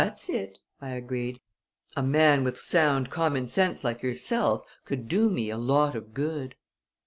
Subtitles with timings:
[0.03, 1.39] "That's it," I agreed.
[1.95, 6.55] "A man with sound common sense like yourself could do me a lot of good."